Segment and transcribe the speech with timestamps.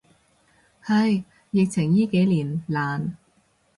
[0.85, 3.15] 唉，疫情依幾年，難。